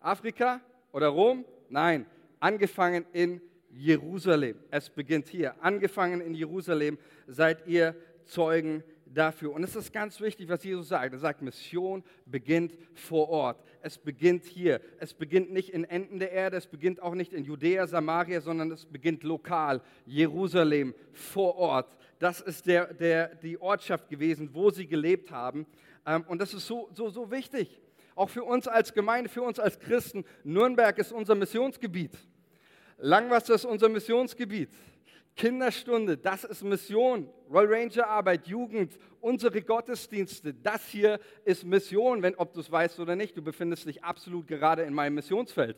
Afrika 0.00 0.60
oder 0.92 1.08
Rom? 1.08 1.44
Nein, 1.68 2.06
angefangen 2.40 3.06
in 3.12 3.40
Jerusalem. 3.70 4.56
Es 4.70 4.90
beginnt 4.90 5.28
hier. 5.28 5.54
Angefangen 5.62 6.20
in 6.20 6.34
Jerusalem 6.34 6.98
seid 7.26 7.66
ihr 7.66 7.94
Zeugen 8.24 8.82
dafür. 9.06 9.52
Und 9.52 9.64
es 9.64 9.76
ist 9.76 9.92
ganz 9.92 10.20
wichtig, 10.20 10.48
was 10.48 10.64
Jesus 10.64 10.88
sagt. 10.88 11.12
Er 11.12 11.18
sagt, 11.18 11.42
Mission 11.42 12.02
beginnt 12.26 12.76
vor 12.94 13.28
Ort. 13.28 13.62
Es 13.82 13.98
beginnt 13.98 14.44
hier. 14.44 14.80
Es 14.98 15.14
beginnt 15.14 15.52
nicht 15.52 15.70
in 15.70 15.84
Enden 15.84 16.18
der 16.18 16.32
Erde, 16.32 16.56
es 16.56 16.66
beginnt 16.66 17.02
auch 17.02 17.14
nicht 17.14 17.32
in 17.32 17.44
Judäa, 17.44 17.86
Samaria, 17.86 18.40
sondern 18.40 18.70
es 18.70 18.86
beginnt 18.86 19.22
lokal. 19.22 19.82
Jerusalem 20.06 20.94
vor 21.12 21.56
Ort. 21.56 21.96
Das 22.18 22.40
ist 22.40 22.66
der, 22.66 22.94
der, 22.94 23.34
die 23.34 23.60
Ortschaft 23.60 24.08
gewesen, 24.08 24.50
wo 24.52 24.70
sie 24.70 24.86
gelebt 24.86 25.30
haben. 25.30 25.66
Ähm, 26.06 26.24
und 26.28 26.40
das 26.40 26.54
ist 26.54 26.66
so, 26.66 26.88
so, 26.92 27.10
so 27.10 27.30
wichtig. 27.30 27.80
Auch 28.14 28.30
für 28.30 28.44
uns 28.44 28.68
als 28.68 28.94
Gemeinde, 28.94 29.28
für 29.28 29.42
uns 29.42 29.58
als 29.58 29.78
Christen. 29.78 30.24
Nürnberg 30.44 30.96
ist 30.98 31.12
unser 31.12 31.34
Missionsgebiet. 31.34 32.12
Langwasser 32.98 33.54
ist 33.54 33.64
unser 33.64 33.88
Missionsgebiet. 33.88 34.70
Kinderstunde, 35.36 36.16
das 36.16 36.44
ist 36.44 36.62
Mission. 36.62 37.28
Royal 37.50 37.74
Ranger 37.74 38.06
Arbeit, 38.06 38.46
Jugend, 38.46 38.98
unsere 39.20 39.62
Gottesdienste, 39.62 40.54
das 40.54 40.86
hier 40.88 41.18
ist 41.44 41.64
Mission, 41.64 42.22
wenn 42.22 42.34
ob 42.36 42.52
du 42.52 42.60
es 42.60 42.70
weißt 42.70 43.00
oder 43.00 43.16
nicht. 43.16 43.36
Du 43.36 43.42
befindest 43.42 43.86
dich 43.86 44.02
absolut 44.04 44.46
gerade 44.46 44.82
in 44.82 44.94
meinem 44.94 45.14
Missionsfeld. 45.14 45.76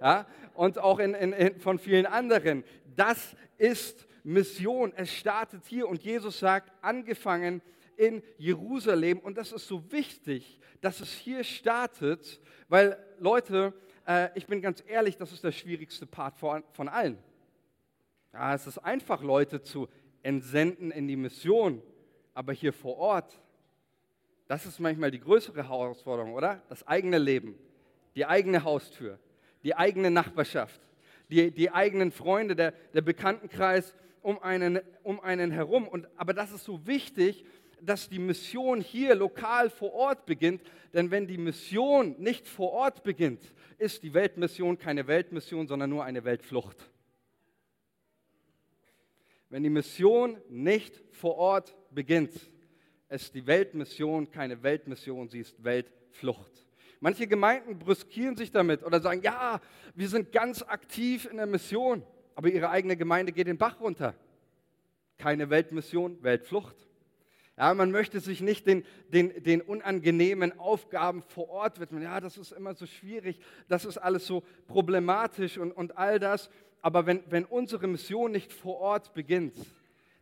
Ja? 0.00 0.26
Und 0.54 0.78
auch 0.78 0.98
in, 0.98 1.14
in, 1.14 1.32
in, 1.32 1.58
von 1.58 1.78
vielen 1.78 2.06
anderen. 2.06 2.64
Das 2.96 3.34
ist 3.56 4.06
Mission. 4.24 4.92
Es 4.94 5.12
startet 5.12 5.62
hier 5.66 5.88
und 5.88 6.02
Jesus 6.02 6.38
sagt, 6.38 6.72
angefangen 6.82 7.62
in 7.96 8.22
Jerusalem. 8.36 9.18
Und 9.20 9.38
das 9.38 9.52
ist 9.52 9.66
so 9.66 9.90
wichtig, 9.90 10.60
dass 10.80 11.00
es 11.00 11.12
hier 11.12 11.44
startet, 11.44 12.40
weil 12.68 12.98
Leute, 13.18 13.72
äh, 14.06 14.28
ich 14.34 14.46
bin 14.46 14.60
ganz 14.60 14.84
ehrlich, 14.86 15.16
das 15.16 15.32
ist 15.32 15.44
der 15.44 15.52
schwierigste 15.52 16.06
Part 16.06 16.36
von, 16.36 16.62
von 16.72 16.88
allen. 16.88 17.18
Ja, 18.32 18.54
es 18.54 18.66
ist 18.66 18.78
einfach, 18.78 19.22
Leute 19.22 19.62
zu 19.62 19.88
entsenden 20.22 20.90
in 20.90 21.08
die 21.08 21.16
Mission, 21.16 21.82
aber 22.34 22.52
hier 22.52 22.72
vor 22.72 22.98
Ort, 22.98 23.40
das 24.46 24.66
ist 24.66 24.80
manchmal 24.80 25.10
die 25.10 25.20
größere 25.20 25.68
Herausforderung, 25.68 26.34
oder? 26.34 26.62
Das 26.68 26.86
eigene 26.86 27.18
Leben, 27.18 27.58
die 28.14 28.26
eigene 28.26 28.64
Haustür, 28.64 29.18
die 29.62 29.74
eigene 29.74 30.10
Nachbarschaft, 30.10 30.80
die, 31.30 31.50
die 31.50 31.70
eigenen 31.70 32.12
Freunde, 32.12 32.56
der, 32.56 32.72
der 32.94 33.02
Bekanntenkreis 33.02 33.94
um 34.22 34.42
einen, 34.42 34.80
um 35.02 35.20
einen 35.20 35.50
herum. 35.50 35.86
Und, 35.86 36.08
aber 36.16 36.32
das 36.32 36.52
ist 36.52 36.64
so 36.64 36.86
wichtig, 36.86 37.44
dass 37.80 38.08
die 38.08 38.18
Mission 38.18 38.80
hier 38.80 39.14
lokal 39.14 39.70
vor 39.70 39.92
Ort 39.94 40.26
beginnt, 40.26 40.62
denn 40.92 41.10
wenn 41.10 41.26
die 41.26 41.38
Mission 41.38 42.16
nicht 42.18 42.48
vor 42.48 42.72
Ort 42.72 43.02
beginnt, 43.02 43.54
ist 43.78 44.02
die 44.02 44.14
Weltmission 44.14 44.78
keine 44.78 45.06
Weltmission, 45.06 45.68
sondern 45.68 45.90
nur 45.90 46.04
eine 46.04 46.24
Weltflucht. 46.24 46.90
Wenn 49.50 49.62
die 49.62 49.70
Mission 49.70 50.36
nicht 50.48 51.02
vor 51.12 51.36
Ort 51.36 51.74
beginnt, 51.90 52.32
ist 53.08 53.34
die 53.34 53.46
Weltmission 53.46 54.30
keine 54.30 54.62
Weltmission, 54.62 55.28
sie 55.28 55.40
ist 55.40 55.62
Weltflucht. 55.64 56.66
Manche 57.00 57.26
Gemeinden 57.26 57.78
brüskieren 57.78 58.36
sich 58.36 58.50
damit 58.50 58.84
oder 58.84 59.00
sagen, 59.00 59.22
ja, 59.22 59.60
wir 59.94 60.08
sind 60.08 60.32
ganz 60.32 60.62
aktiv 60.62 61.26
in 61.30 61.38
der 61.38 61.46
Mission, 61.46 62.02
aber 62.34 62.48
ihre 62.48 62.70
eigene 62.70 62.96
Gemeinde 62.96 63.32
geht 63.32 63.46
den 63.46 63.56
Bach 63.56 63.80
runter. 63.80 64.14
Keine 65.16 65.48
Weltmission, 65.48 66.22
Weltflucht. 66.22 66.76
Ja, 67.56 67.74
man 67.74 67.90
möchte 67.90 68.20
sich 68.20 68.40
nicht 68.40 68.66
den, 68.66 68.84
den, 69.08 69.42
den 69.42 69.60
unangenehmen 69.60 70.56
Aufgaben 70.60 71.22
vor 71.22 71.48
Ort 71.48 71.80
widmen. 71.80 72.02
Ja, 72.02 72.20
das 72.20 72.36
ist 72.36 72.52
immer 72.52 72.74
so 72.74 72.86
schwierig, 72.86 73.40
das 73.66 73.84
ist 73.84 73.98
alles 73.98 74.26
so 74.26 74.44
problematisch 74.68 75.58
und, 75.58 75.72
und 75.72 75.96
all 75.96 76.20
das. 76.20 76.50
Aber 76.82 77.06
wenn, 77.06 77.22
wenn 77.28 77.44
unsere 77.44 77.86
Mission 77.86 78.32
nicht 78.32 78.52
vor 78.52 78.78
Ort 78.78 79.14
beginnt, 79.14 79.54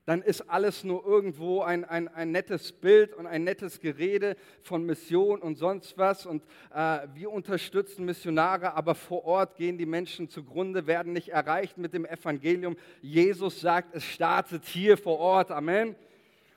dann 0.06 0.22
ist 0.22 0.48
alles 0.48 0.84
nur 0.84 1.04
irgendwo 1.04 1.62
ein, 1.62 1.84
ein, 1.84 2.06
ein 2.06 2.30
nettes 2.30 2.70
Bild 2.72 3.12
und 3.12 3.26
ein 3.26 3.42
nettes 3.42 3.80
Gerede 3.80 4.36
von 4.62 4.86
Mission 4.86 5.42
und 5.42 5.56
sonst 5.56 5.98
was. 5.98 6.26
Und 6.26 6.44
äh, 6.72 7.08
wir 7.14 7.32
unterstützen 7.32 8.04
Missionare, 8.04 8.74
aber 8.74 8.94
vor 8.94 9.24
Ort 9.24 9.56
gehen 9.56 9.78
die 9.78 9.86
Menschen 9.86 10.28
zugrunde, 10.28 10.86
werden 10.86 11.12
nicht 11.12 11.30
erreicht 11.30 11.76
mit 11.76 11.92
dem 11.92 12.06
Evangelium. 12.06 12.76
Jesus 13.02 13.60
sagt, 13.60 13.96
es 13.96 14.04
startet 14.04 14.64
hier 14.64 14.96
vor 14.96 15.18
Ort. 15.18 15.50
Amen. 15.50 15.96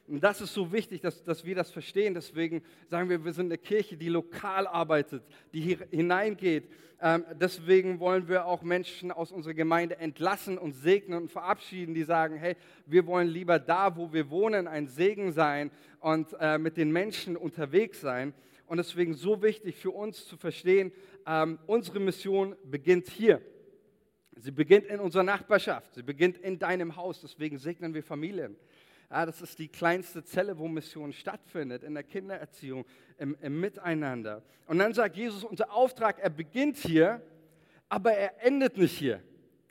Und 0.09 0.23
das 0.23 0.41
ist 0.41 0.53
so 0.53 0.71
wichtig, 0.71 1.01
dass, 1.01 1.23
dass 1.23 1.45
wir 1.45 1.53
das 1.53 1.69
verstehen. 1.69 2.15
Deswegen 2.15 2.63
sagen 2.87 3.09
wir, 3.09 3.23
wir 3.23 3.31
sind 3.31 3.45
eine 3.45 3.59
Kirche, 3.59 3.95
die 3.95 4.09
lokal 4.09 4.65
arbeitet, 4.65 5.23
die 5.53 5.61
hier 5.61 5.87
hineingeht. 5.91 6.67
Ähm, 6.99 7.23
deswegen 7.39 7.99
wollen 7.99 8.27
wir 8.27 8.45
auch 8.45 8.63
Menschen 8.63 9.11
aus 9.11 9.31
unserer 9.31 9.53
Gemeinde 9.53 9.97
entlassen 9.97 10.57
und 10.57 10.73
segnen 10.73 11.21
und 11.21 11.31
verabschieden, 11.31 11.93
die 11.93 12.03
sagen, 12.03 12.37
hey, 12.37 12.55
wir 12.87 13.05
wollen 13.05 13.27
lieber 13.27 13.59
da, 13.59 13.95
wo 13.95 14.11
wir 14.11 14.29
wohnen, 14.31 14.67
ein 14.67 14.87
Segen 14.87 15.31
sein 15.31 15.69
und 15.99 16.35
äh, 16.39 16.57
mit 16.57 16.75
den 16.75 16.91
Menschen 16.91 17.37
unterwegs 17.37 18.01
sein. 18.01 18.33
Und 18.65 18.77
deswegen 18.77 19.13
so 19.13 19.41
wichtig 19.41 19.75
für 19.75 19.91
uns 19.91 20.25
zu 20.27 20.37
verstehen, 20.37 20.91
ähm, 21.27 21.59
unsere 21.67 21.99
Mission 21.99 22.55
beginnt 22.63 23.09
hier. 23.09 23.41
Sie 24.35 24.51
beginnt 24.51 24.85
in 24.85 24.99
unserer 24.99 25.23
Nachbarschaft, 25.23 25.93
sie 25.93 26.03
beginnt 26.03 26.37
in 26.37 26.57
deinem 26.57 26.95
Haus. 26.95 27.21
Deswegen 27.21 27.59
segnen 27.59 27.93
wir 27.93 28.03
Familien. 28.03 28.55
Ja, 29.11 29.25
das 29.25 29.41
ist 29.41 29.57
die 29.57 29.67
kleinste 29.67 30.23
Zelle, 30.23 30.57
wo 30.59 30.67
Mission 30.67 31.11
stattfindet, 31.11 31.83
in 31.83 31.95
der 31.95 32.03
Kindererziehung, 32.03 32.85
im, 33.17 33.35
im 33.41 33.59
Miteinander. 33.59 34.43
Und 34.67 34.77
dann 34.77 34.93
sagt 34.93 35.17
Jesus, 35.17 35.43
unser 35.43 35.73
Auftrag, 35.73 36.19
er 36.19 36.29
beginnt 36.29 36.77
hier, 36.77 37.21
aber 37.87 38.13
er 38.13 38.45
endet 38.45 38.77
nicht 38.77 38.97
hier. 38.97 39.23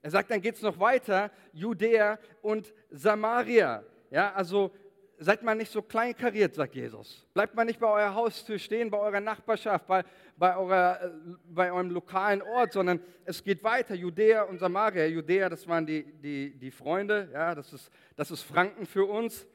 Er 0.03 0.11
sagt, 0.11 0.31
dann 0.31 0.41
geht 0.41 0.57
es 0.57 0.63
noch 0.63 0.81
weiter, 0.81 1.31
Judäa 1.53 2.19
und 2.43 2.73
Samaria. 2.91 3.85
Ja, 4.11 4.33
also 4.33 4.73
seid 5.19 5.43
mal 5.43 5.55
nicht 5.55 5.73
so 5.73 5.83
kleinkariert, 5.83 6.55
sagt 6.55 6.75
Jesus. 6.75 7.27
Bleibt 7.35 7.55
mal 7.55 7.65
nicht 7.65 7.81
bei 7.81 7.89
eurer 7.89 8.15
Haustür 8.15 8.59
stehen, 8.59 8.91
bei 8.91 8.99
eurer 8.99 9.21
Nachbarschaft, 9.21 9.87
bei, 9.87 10.05
bei, 10.37 10.57
eurer, 10.57 11.03
äh, 11.03 11.11
bei 11.51 11.73
eurem 11.73 11.91
lokalen 11.91 12.43
Ort, 12.43 12.73
sondern 12.73 13.01
es 13.25 13.43
geht 13.43 13.63
weiter. 13.65 13.95
Judäa 13.95 14.43
und 14.43 14.59
Samaria. 14.59 15.07
Judäa, 15.07 15.49
das 15.49 15.67
waren 15.67 15.85
die, 15.85 16.05
die, 16.05 16.57
die 16.59 16.71
Freunde, 16.71 17.29
ja, 17.33 17.55
das, 17.55 17.73
ist, 17.73 17.91
das 18.17 18.31
ist 18.31 18.43
Franken 18.43 18.87
für 18.87 19.05
uns. 19.05 19.47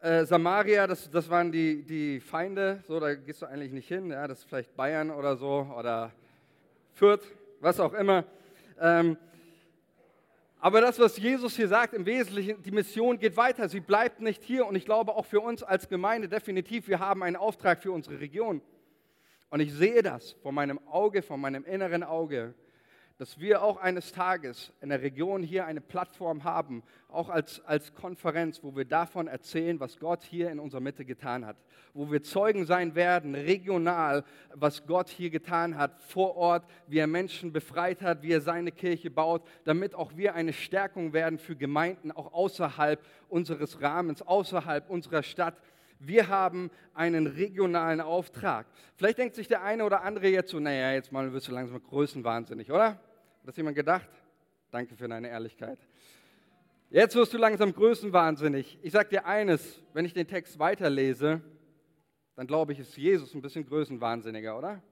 Äh, 0.00 0.24
Samaria, 0.24 0.86
das, 0.86 1.10
das 1.10 1.30
waren 1.30 1.50
die, 1.50 1.82
die 1.82 2.20
Feinde, 2.20 2.82
so, 2.86 3.00
da 3.00 3.14
gehst 3.14 3.42
du 3.42 3.46
eigentlich 3.46 3.72
nicht 3.72 3.88
hin, 3.88 4.10
ja, 4.10 4.26
das 4.28 4.40
ist 4.40 4.44
vielleicht 4.44 4.76
Bayern 4.76 5.10
oder 5.10 5.36
so 5.36 5.72
oder 5.76 6.12
Fürth, 6.92 7.24
was 7.60 7.80
auch 7.80 7.94
immer. 7.94 8.24
Ähm, 8.80 9.16
aber 10.66 10.80
das, 10.80 10.98
was 10.98 11.16
Jesus 11.16 11.54
hier 11.54 11.68
sagt, 11.68 11.94
im 11.94 12.04
Wesentlichen, 12.06 12.60
die 12.60 12.72
Mission 12.72 13.20
geht 13.20 13.36
weiter. 13.36 13.68
Sie 13.68 13.78
bleibt 13.78 14.20
nicht 14.20 14.42
hier. 14.42 14.66
Und 14.66 14.74
ich 14.74 14.84
glaube 14.84 15.14
auch 15.14 15.24
für 15.24 15.38
uns 15.38 15.62
als 15.62 15.88
Gemeinde 15.88 16.28
definitiv, 16.28 16.88
wir 16.88 16.98
haben 16.98 17.22
einen 17.22 17.36
Auftrag 17.36 17.80
für 17.80 17.92
unsere 17.92 18.18
Region. 18.18 18.60
Und 19.48 19.60
ich 19.60 19.72
sehe 19.72 20.02
das 20.02 20.32
vor 20.42 20.50
meinem 20.50 20.80
Auge, 20.88 21.22
vor 21.22 21.36
meinem 21.36 21.64
inneren 21.64 22.02
Auge, 22.02 22.52
dass 23.18 23.40
wir 23.40 23.62
auch 23.62 23.78
eines 23.78 24.12
Tages 24.12 24.72
in 24.82 24.90
der 24.90 25.00
Region 25.00 25.42
hier 25.42 25.64
eine 25.64 25.80
Plattform 25.80 26.44
haben, 26.44 26.82
auch 27.08 27.30
als, 27.30 27.64
als 27.64 27.94
Konferenz, 27.94 28.62
wo 28.62 28.76
wir 28.76 28.84
davon 28.84 29.26
erzählen, 29.26 29.80
was 29.80 29.98
Gott 29.98 30.22
hier 30.22 30.50
in 30.50 30.60
unserer 30.60 30.82
Mitte 30.82 31.06
getan 31.06 31.46
hat. 31.46 31.56
Wo 31.94 32.10
wir 32.10 32.22
Zeugen 32.22 32.66
sein 32.66 32.94
werden, 32.94 33.34
regional, 33.34 34.22
was 34.54 34.86
Gott 34.86 35.08
hier 35.08 35.30
getan 35.30 35.78
hat, 35.78 36.02
vor 36.02 36.36
Ort, 36.36 36.66
wie 36.88 36.98
er 36.98 37.06
Menschen 37.06 37.52
befreit 37.52 38.02
hat, 38.02 38.22
wie 38.22 38.32
er 38.32 38.42
seine 38.42 38.70
Kirche 38.70 39.10
baut, 39.10 39.42
damit 39.64 39.94
auch 39.94 40.14
wir 40.16 40.34
eine 40.34 40.52
Stärkung 40.52 41.14
werden 41.14 41.38
für 41.38 41.56
Gemeinden, 41.56 42.12
auch 42.12 42.34
außerhalb 42.34 43.02
unseres 43.30 43.80
Rahmens, 43.80 44.20
außerhalb 44.20 44.90
unserer 44.90 45.22
Stadt 45.22 45.54
wir 45.98 46.28
haben 46.28 46.70
einen 46.94 47.26
regionalen 47.26 48.00
Auftrag. 48.00 48.66
Vielleicht 48.96 49.18
denkt 49.18 49.34
sich 49.34 49.48
der 49.48 49.62
eine 49.62 49.84
oder 49.84 50.02
andere 50.02 50.28
jetzt 50.28 50.50
so, 50.50 50.60
naja, 50.60 50.92
jetzt 50.92 51.12
mal 51.12 51.32
wirst 51.32 51.48
du 51.48 51.52
langsam 51.52 51.82
größenwahnsinnig, 51.82 52.70
oder? 52.70 52.90
Hat 52.90 53.00
das 53.44 53.56
jemand 53.56 53.76
gedacht? 53.76 54.08
Danke 54.70 54.96
für 54.96 55.08
deine 55.08 55.28
Ehrlichkeit. 55.28 55.78
Jetzt 56.90 57.16
wirst 57.16 57.32
du 57.32 57.38
langsam 57.38 57.72
größenwahnsinnig. 57.72 58.78
Ich 58.82 58.92
sage 58.92 59.08
dir 59.08 59.26
eines, 59.26 59.80
wenn 59.92 60.04
ich 60.04 60.12
den 60.12 60.28
Text 60.28 60.58
weiterlese, 60.58 61.40
dann 62.36 62.46
glaube 62.46 62.72
ich, 62.72 62.78
ist 62.78 62.96
Jesus 62.96 63.34
ein 63.34 63.42
bisschen 63.42 63.66
größenwahnsinniger, 63.66 64.56
oder? 64.56 64.82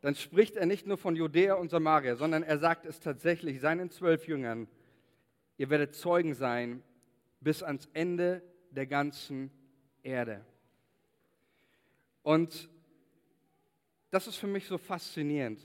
Dann 0.00 0.14
spricht 0.14 0.56
er 0.56 0.66
nicht 0.66 0.86
nur 0.86 0.96
von 0.96 1.16
Judäa 1.16 1.54
und 1.54 1.70
Samaria, 1.70 2.14
sondern 2.14 2.42
er 2.42 2.58
sagt 2.58 2.86
es 2.86 3.00
tatsächlich 3.00 3.60
seinen 3.60 3.90
zwölf 3.90 4.28
Jüngern, 4.28 4.68
ihr 5.56 5.70
werdet 5.70 5.96
Zeugen 5.96 6.34
sein 6.34 6.82
bis 7.40 7.62
ans 7.62 7.88
Ende 7.94 8.42
der 8.70 8.86
ganzen 8.86 9.50
Erde. 10.08 10.44
Und 12.22 12.68
das 14.10 14.26
ist 14.26 14.36
für 14.36 14.46
mich 14.46 14.66
so 14.66 14.78
faszinierend. 14.78 15.60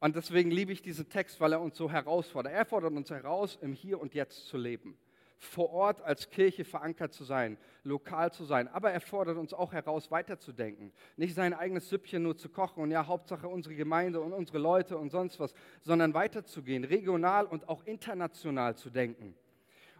Und 0.00 0.16
deswegen 0.16 0.50
liebe 0.50 0.72
ich 0.72 0.82
diesen 0.82 1.08
Text, 1.08 1.40
weil 1.40 1.52
er 1.52 1.60
uns 1.60 1.76
so 1.76 1.90
herausfordert. 1.90 2.52
Er 2.52 2.64
fordert 2.64 2.92
uns 2.92 3.10
heraus, 3.10 3.58
im 3.60 3.72
Hier 3.72 4.00
und 4.00 4.14
Jetzt 4.14 4.46
zu 4.48 4.56
leben, 4.56 4.98
vor 5.38 5.70
Ort 5.70 6.02
als 6.02 6.28
Kirche 6.28 6.64
verankert 6.64 7.14
zu 7.14 7.24
sein, 7.24 7.56
lokal 7.84 8.32
zu 8.32 8.44
sein. 8.44 8.68
Aber 8.68 8.90
er 8.90 9.00
fordert 9.00 9.38
uns 9.38 9.54
auch 9.54 9.72
heraus, 9.72 10.10
weiterzudenken. 10.10 10.92
Nicht 11.16 11.34
sein 11.34 11.54
eigenes 11.54 11.88
Süppchen 11.88 12.22
nur 12.22 12.36
zu 12.36 12.48
kochen 12.48 12.82
und 12.82 12.90
ja, 12.90 13.06
Hauptsache 13.06 13.48
unsere 13.48 13.76
Gemeinde 13.76 14.20
und 14.20 14.32
unsere 14.32 14.58
Leute 14.58 14.98
und 14.98 15.10
sonst 15.10 15.38
was, 15.40 15.54
sondern 15.82 16.14
weiterzugehen, 16.14 16.84
regional 16.84 17.46
und 17.46 17.68
auch 17.68 17.84
international 17.84 18.76
zu 18.76 18.90
denken. 18.90 19.36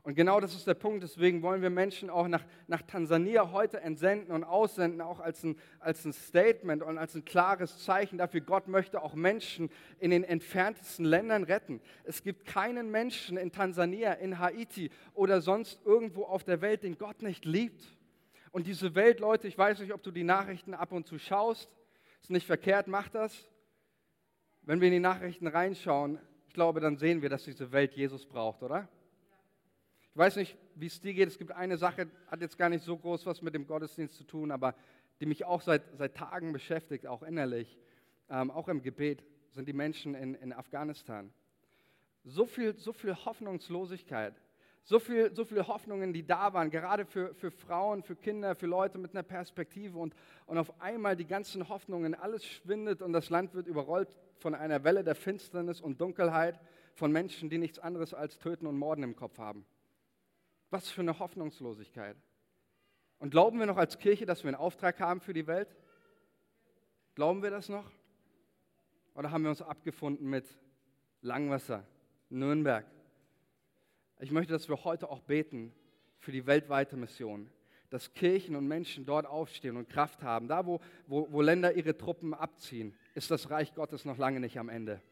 Und 0.05 0.17
genau 0.17 0.41
das 0.41 0.53
ist 0.55 0.67
der 0.67 0.75
Punkt, 0.75 1.05
deswegen 1.05 1.43
wollen 1.43 1.63
wir 1.63 1.71
Menschen 1.71 2.11
auch 2.11 2.27
nach, 2.27 2.45
nach 2.67 2.83
Tansania 2.83 3.53
heute 3.53 3.81
entsenden 3.81 4.33
und 4.33 4.43
aussenden, 4.43 5.01
auch 5.01 5.21
als 5.21 5.45
ein, 5.45 5.57
als 5.79 6.05
ein 6.05 6.13
Statement 6.13 6.83
und 6.83 6.99
als 6.99 7.15
ein 7.15 7.25
klares 7.25 7.85
Zeichen 7.85 8.19
dafür, 8.19 8.41
Gott 8.41 8.67
möchte 8.67 9.01
auch 9.01 9.15
Menschen 9.15 9.71
in 10.01 10.11
den 10.11 10.25
entferntesten 10.25 11.05
Ländern 11.05 11.45
retten. 11.45 11.81
Es 12.03 12.25
gibt 12.25 12.47
keinen 12.47 12.91
Menschen 12.91 13.37
in 13.37 13.53
Tansania, 13.53 14.15
in 14.15 14.41
Haiti 14.41 14.91
oder 15.15 15.41
sonst 15.41 15.81
irgendwo 15.85 16.25
auf 16.25 16.43
der 16.43 16.61
Welt, 16.63 16.83
den 16.83 16.99
Gott 16.99 17.23
nicht 17.23 17.45
liebt. 17.45 17.85
Und 18.51 18.67
diese 18.67 18.97
Welt, 18.97 19.21
Leute, 19.21 19.47
ich 19.47 19.57
weiß 19.57 19.79
nicht, 19.79 19.93
ob 19.93 20.03
du 20.03 20.11
die 20.11 20.25
Nachrichten 20.25 20.75
ab 20.75 20.91
und 20.91 21.07
zu 21.07 21.17
schaust, 21.17 21.71
ist 22.21 22.31
nicht 22.31 22.47
verkehrt, 22.47 22.89
mach 22.89 23.09
das. 23.09 23.49
Wenn 24.63 24.81
wir 24.81 24.89
in 24.89 24.95
die 24.95 25.01
Nachrichten 25.01 25.47
reinschauen, 25.47 26.19
ich 26.49 26.55
glaube, 26.55 26.81
dann 26.81 26.97
sehen 26.97 27.23
wir, 27.23 27.29
dass 27.29 27.45
diese 27.45 27.71
Welt 27.71 27.95
Jesus 27.95 28.27
braucht, 28.27 28.65
oder? 28.65 28.89
Ich 30.15 30.19
weiß 30.19 30.37
nicht, 30.37 30.59
wie 30.75 30.87
es 30.87 31.01
dir 31.01 31.15
geht. 31.15 31.29
Es 31.29 31.39
gibt 31.39 31.53
eine 31.53 31.79
Sache, 31.79 32.07
hat 32.27 32.43
jetzt 32.43 32.59
gar 32.59 32.69
nicht 32.69 32.85
so 32.85 32.99
groß 32.99 33.25
was 33.25 33.41
mit 33.41 33.55
dem 33.55 33.67
Gottesdienst 33.67 34.15
zu 34.15 34.25
tun, 34.25 34.51
aber 34.51 34.75
die 35.21 35.27
mich 35.27 35.47
auch 35.47 35.63
seit, 35.63 35.83
seit 35.97 36.15
Tagen 36.15 36.53
beschäftigt, 36.53 37.07
auch 37.07 37.23
innerlich, 37.23 37.79
ähm, 38.29 38.51
auch 38.51 38.69
im 38.69 38.83
Gebet, 38.83 39.25
sind 39.53 39.67
die 39.69 39.73
Menschen 39.73 40.15
in, 40.15 40.35
in 40.35 40.53
Afghanistan. 40.53 41.33
So 42.25 42.45
viel, 42.45 42.77
so 42.77 42.93
viel 42.93 43.15
Hoffnungslosigkeit, 43.25 44.35
so 44.83 44.99
viel, 44.99 45.35
so 45.35 45.47
viele 45.47 45.67
Hoffnungen, 45.67 46.13
die 46.13 46.27
da 46.27 46.53
waren, 46.53 46.71
gerade 46.71 47.07
für, 47.07 47.35
für 47.35 47.51
Frauen, 47.51 48.03
für 48.03 48.15
Kinder, 48.15 48.55
für 48.55 48.67
Leute 48.67 48.99
mit 48.99 49.13
einer 49.13 49.23
Perspektive. 49.23 49.99
Und, 49.99 50.15
und 50.45 50.59
auf 50.59 50.79
einmal 50.79 51.17
die 51.17 51.27
ganzen 51.27 51.71
Hoffnungen, 51.71 52.15
alles 52.15 52.45
schwindet 52.45 53.01
und 53.01 53.15
das 53.15 53.31
Land 53.31 53.55
wird 53.55 53.67
überrollt 53.67 54.15
von 54.41 54.55
einer 54.55 54.85
Welle 54.85 55.05
der 55.05 55.15
Finsternis 55.15 55.81
und 55.81 56.03
Dunkelheit 56.03 56.61
von 56.95 57.13
Menschen, 57.13 57.49
die 57.49 57.57
nichts 57.57 57.79
anderes 57.79 58.13
als 58.13 58.39
Töten 58.39 58.67
und 58.67 58.77
Morden 58.77 59.05
im 59.05 59.17
Kopf 59.17 59.39
haben. 59.39 59.65
Was 60.73 60.89
für 60.89 61.03
eine 61.03 61.19
Hoffnungslosigkeit. 61.19 62.17
Und 63.19 63.29
glauben 63.29 63.59
wir 63.59 63.67
noch 63.67 63.77
als 63.77 63.99
Kirche, 63.99 64.25
dass 64.25 64.43
wir 64.43 64.49
einen 64.49 64.57
Auftrag 64.57 64.99
haben 65.01 65.21
für 65.21 65.35
die 65.35 65.47
Welt? 65.47 65.69
Glauben 67.15 67.43
wir 67.43 67.51
das 67.51 67.69
noch? 67.69 67.85
Oder 69.15 69.31
haben 69.31 69.43
wir 69.43 69.51
uns 69.51 69.61
abgefunden 69.61 70.31
mit 70.31 70.47
Langwasser, 71.21 71.87
Nürnberg? 72.31 72.87
Ich 74.21 74.31
möchte, 74.31 74.55
dass 74.55 74.67
wir 74.71 74.83
heute 74.83 75.11
auch 75.11 75.21
beten 75.21 75.75
für 76.21 76.33
die 76.33 76.47
weltweite 76.47 76.97
Mission, 76.97 77.51
dass 77.91 78.15
Kirchen 78.15 78.57
und 78.57 78.67
Menschen 78.67 79.05
dort 79.05 79.27
aufstehen 79.27 79.77
und 79.77 79.91
Kraft 79.91 80.23
haben. 80.23 80.49
Da, 80.49 80.65
wo, 80.65 80.81
wo, 81.07 81.31
wo 81.31 81.43
Länder 81.43 81.75
ihre 81.75 81.99
Truppen 81.99 82.33
abziehen, 82.33 82.97
ist 83.13 83.31
das 83.31 83.51
Reich 83.51 83.75
Gottes 83.75 84.07
noch 84.07 84.17
lange 84.17 84.41
nicht 84.41 84.59
am 84.59 84.71
Ende. 84.71 85.03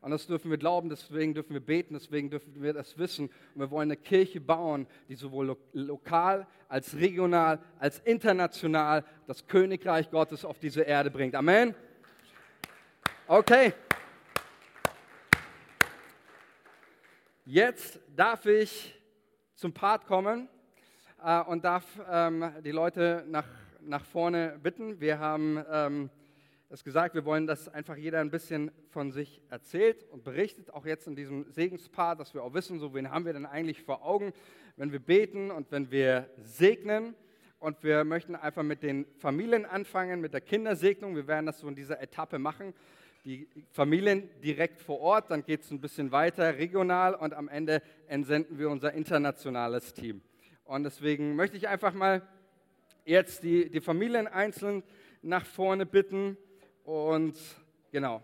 Und 0.00 0.12
das 0.12 0.26
dürfen 0.26 0.50
wir 0.50 0.56
glauben, 0.56 0.88
deswegen 0.88 1.34
dürfen 1.34 1.52
wir 1.52 1.60
beten, 1.60 1.92
deswegen 1.92 2.30
dürfen 2.30 2.62
wir 2.62 2.72
das 2.72 2.96
wissen. 2.96 3.26
Und 3.54 3.60
wir 3.60 3.70
wollen 3.70 3.88
eine 3.88 3.96
Kirche 3.96 4.40
bauen, 4.40 4.86
die 5.08 5.14
sowohl 5.14 5.46
lo 5.46 5.56
lokal 5.72 6.46
als 6.68 6.96
regional 6.96 7.58
als 7.78 7.98
international 8.00 9.04
das 9.26 9.46
Königreich 9.46 10.10
Gottes 10.10 10.44
auf 10.44 10.58
diese 10.58 10.82
Erde 10.82 11.10
bringt. 11.10 11.34
Amen. 11.34 11.74
Okay. 13.26 13.74
Jetzt 17.44 18.00
darf 18.16 18.46
ich 18.46 18.94
zum 19.54 19.74
Part 19.74 20.06
kommen 20.06 20.48
äh, 21.22 21.40
und 21.42 21.64
darf 21.64 21.84
ähm, 22.10 22.52
die 22.64 22.70
Leute 22.70 23.24
nach, 23.28 23.46
nach 23.80 24.04
vorne 24.04 24.58
bitten. 24.62 24.98
Wir 25.00 25.18
haben 25.18 25.62
ähm, 25.70 26.10
es 26.72 26.84
gesagt, 26.84 27.16
wir 27.16 27.24
wollen, 27.24 27.48
dass 27.48 27.68
einfach 27.68 27.96
jeder 27.96 28.20
ein 28.20 28.30
bisschen 28.30 28.70
von 28.90 29.10
sich 29.10 29.42
erzählt 29.48 30.06
und 30.10 30.22
berichtet, 30.22 30.72
auch 30.72 30.86
jetzt 30.86 31.08
in 31.08 31.16
diesem 31.16 31.50
Segenspaar, 31.50 32.14
dass 32.14 32.32
wir 32.32 32.44
auch 32.44 32.54
wissen, 32.54 32.78
so 32.78 32.94
wen 32.94 33.10
haben 33.10 33.24
wir 33.24 33.32
denn 33.32 33.44
eigentlich 33.44 33.82
vor 33.82 34.04
Augen, 34.04 34.32
wenn 34.76 34.92
wir 34.92 35.00
beten 35.00 35.50
und 35.50 35.72
wenn 35.72 35.90
wir 35.90 36.30
segnen. 36.38 37.14
Und 37.58 37.82
wir 37.82 38.04
möchten 38.04 38.36
einfach 38.36 38.62
mit 38.62 38.82
den 38.82 39.04
Familien 39.18 39.66
anfangen, 39.66 40.20
mit 40.20 40.32
der 40.32 40.40
Kindersegnung. 40.40 41.16
Wir 41.16 41.26
werden 41.26 41.44
das 41.44 41.58
so 41.58 41.68
in 41.68 41.74
dieser 41.74 42.00
Etappe 42.00 42.38
machen. 42.38 42.72
Die 43.24 43.48
Familien 43.72 44.30
direkt 44.40 44.80
vor 44.80 45.00
Ort, 45.00 45.30
dann 45.30 45.44
geht 45.44 45.62
es 45.62 45.70
ein 45.70 45.80
bisschen 45.80 46.10
weiter 46.12 46.56
regional 46.56 47.14
und 47.14 47.34
am 47.34 47.48
Ende 47.48 47.82
entsenden 48.06 48.58
wir 48.58 48.70
unser 48.70 48.94
internationales 48.94 49.92
Team. 49.92 50.22
Und 50.64 50.84
deswegen 50.84 51.34
möchte 51.34 51.56
ich 51.56 51.68
einfach 51.68 51.92
mal 51.92 52.22
jetzt 53.04 53.42
die, 53.42 53.68
die 53.68 53.80
Familien 53.80 54.26
einzeln 54.28 54.84
nach 55.20 55.44
vorne 55.44 55.84
bitten. 55.84 56.38
Und 56.90 57.38
genau, 57.92 58.20